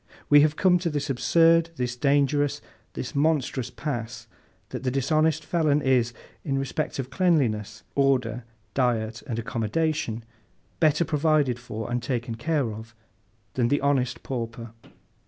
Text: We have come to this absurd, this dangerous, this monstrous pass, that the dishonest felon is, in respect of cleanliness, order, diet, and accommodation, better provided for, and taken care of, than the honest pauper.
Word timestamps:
We 0.31 0.41
have 0.41 0.55
come 0.55 0.79
to 0.79 0.89
this 0.89 1.11
absurd, 1.11 1.69
this 1.75 1.95
dangerous, 1.95 2.59
this 2.93 3.13
monstrous 3.13 3.69
pass, 3.69 4.25
that 4.69 4.81
the 4.81 4.89
dishonest 4.89 5.45
felon 5.45 5.79
is, 5.83 6.11
in 6.43 6.57
respect 6.57 6.97
of 6.97 7.11
cleanliness, 7.11 7.83
order, 7.93 8.43
diet, 8.73 9.21
and 9.27 9.37
accommodation, 9.37 10.23
better 10.79 11.05
provided 11.05 11.59
for, 11.59 11.91
and 11.91 12.01
taken 12.01 12.33
care 12.33 12.73
of, 12.73 12.95
than 13.53 13.67
the 13.67 13.79
honest 13.81 14.23
pauper. 14.23 14.71